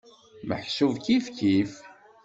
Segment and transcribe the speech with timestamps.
[0.47, 1.73] Meḥsub kifkif.